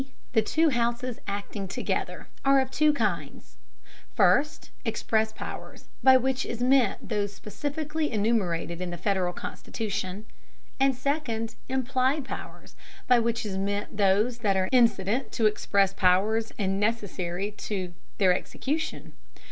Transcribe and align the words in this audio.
_the 0.33 0.41
two 0.41 0.69
houses 0.69 1.19
acting 1.27 1.67
together, 1.67 2.27
are 2.43 2.59
of 2.59 2.71
two 2.71 2.91
kinds: 2.91 3.59
First, 4.15 4.71
express 4.83 5.31
powers, 5.31 5.89
by 6.01 6.17
which 6.17 6.43
is 6.43 6.59
meant 6.63 7.07
those 7.09 7.31
specifically 7.35 8.11
enumerated 8.11 8.81
in 8.81 8.89
the 8.89 8.97
Federal 8.97 9.31
Constitution; 9.31 10.25
and 10.79 10.95
second, 10.95 11.53
implied 11.69 12.25
powers, 12.25 12.75
by 13.07 13.19
which 13.19 13.45
is 13.45 13.59
meant 13.59 13.95
those 13.95 14.39
which 14.39 14.55
are 14.55 14.69
incident 14.71 15.31
to 15.33 15.45
express 15.45 15.93
powers 15.93 16.51
and 16.57 16.79
necessary 16.79 17.51
to 17.51 17.93
their 18.17 18.33
execution. 18.33 19.13